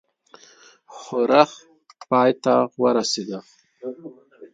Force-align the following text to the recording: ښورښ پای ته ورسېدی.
ښورښ 0.97 1.51
پای 2.09 2.31
ته 2.43 2.53
ورسېدی. 2.81 3.39